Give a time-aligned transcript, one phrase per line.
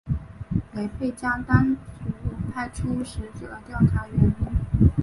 [0.73, 1.79] 雷沛家当主
[2.51, 4.89] 派出使者调查原因。